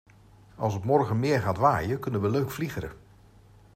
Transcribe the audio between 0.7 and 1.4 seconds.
het morgen